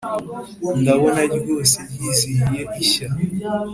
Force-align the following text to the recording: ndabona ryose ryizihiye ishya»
ndabona 0.81 1.21
ryose 1.37 1.77
ryizihiye 1.91 2.63
ishya» 2.81 3.07